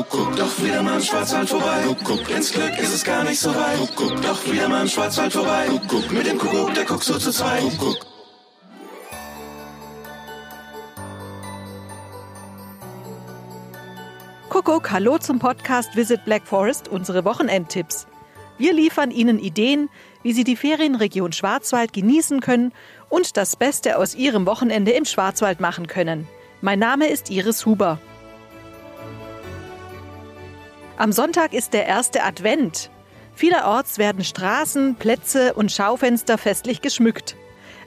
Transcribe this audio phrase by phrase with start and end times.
[0.00, 0.34] Kuckuck.
[0.36, 1.82] Doch wieder mal im Schwarzwald vorbei.
[1.86, 2.30] Kuckuck.
[2.30, 3.76] Ins Glück ist es gar nicht so weit.
[3.78, 4.22] Kuckuck.
[4.22, 5.66] Doch wieder mal im Schwarzwald vorbei.
[5.68, 6.10] Kuckuck.
[6.10, 7.60] Mit dem Kuckuck, der guckt so zu zweit.
[7.78, 8.06] Kuckuck.
[14.48, 18.06] Kuckuck, hallo zum Podcast Visit Black Forest, unsere Wochenendtipps.
[18.56, 19.90] Wir liefern Ihnen Ideen,
[20.22, 22.72] wie Sie die Ferienregion Schwarzwald genießen können
[23.10, 26.26] und das Beste aus Ihrem Wochenende im Schwarzwald machen können.
[26.62, 28.00] Mein Name ist Iris Huber.
[31.00, 32.90] Am Sonntag ist der erste Advent.
[33.34, 37.36] Vielerorts werden Straßen, Plätze und Schaufenster festlich geschmückt.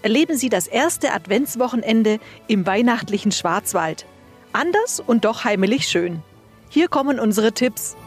[0.00, 4.06] Erleben Sie das erste Adventswochenende im weihnachtlichen Schwarzwald.
[4.54, 6.22] Anders und doch heimelig schön.
[6.70, 7.98] Hier kommen unsere Tipps.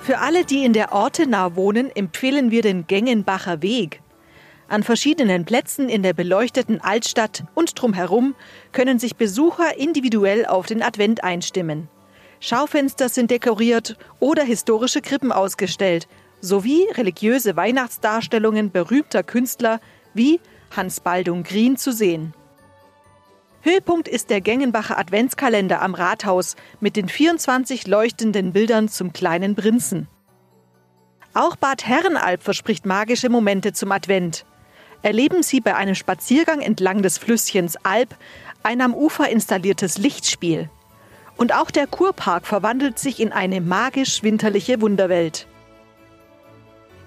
[0.00, 4.00] Für alle, die in der Ortenau wohnen, empfehlen wir den Gengenbacher Weg.
[4.74, 8.34] An verschiedenen Plätzen in der beleuchteten Altstadt und drumherum
[8.72, 11.86] können sich Besucher individuell auf den Advent einstimmen.
[12.40, 16.08] Schaufenster sind dekoriert oder historische Krippen ausgestellt,
[16.40, 19.78] sowie religiöse Weihnachtsdarstellungen berühmter Künstler
[20.12, 20.40] wie
[20.74, 22.34] Hans Baldung Grien zu sehen.
[23.60, 30.08] Höhepunkt ist der Gengenbacher Adventskalender am Rathaus mit den 24 leuchtenden Bildern zum kleinen Prinzen.
[31.32, 34.44] Auch Bad Herrenalb verspricht magische Momente zum Advent.
[35.04, 38.16] Erleben Sie bei einem Spaziergang entlang des Flüsschens Alb
[38.62, 40.70] ein am Ufer installiertes Lichtspiel.
[41.36, 45.46] Und auch der Kurpark verwandelt sich in eine magisch-winterliche Wunderwelt.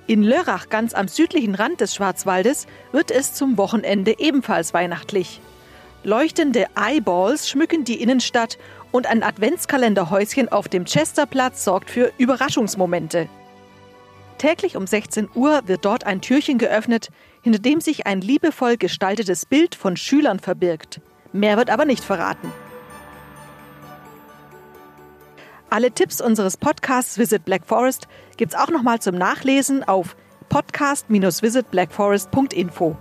[0.06, 5.42] In Lörrach, ganz am südlichen Rand des Schwarzwaldes, wird es zum Wochenende ebenfalls weihnachtlich.
[6.04, 8.60] Leuchtende Eyeballs schmücken die Innenstadt
[8.92, 13.28] und ein Adventskalenderhäuschen auf dem Chesterplatz sorgt für Überraschungsmomente.
[14.38, 17.10] Täglich um 16 Uhr wird dort ein Türchen geöffnet,
[17.42, 21.02] hinter dem sich ein liebevoll gestaltetes Bild von Schülern verbirgt.
[21.34, 22.52] Mehr wird aber nicht verraten.
[25.70, 30.16] Alle Tipps unseres Podcasts Visit Black Forest gibt's auch nochmal zum Nachlesen auf
[30.50, 32.96] podcast-visitblackforest.info.